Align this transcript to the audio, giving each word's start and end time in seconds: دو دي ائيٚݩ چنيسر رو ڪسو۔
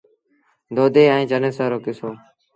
دو 0.75 0.83
دي 0.93 1.03
ائيٚݩ 1.13 1.29
چنيسر 1.31 1.67
رو 1.71 1.79
ڪسو۔ 1.85 2.09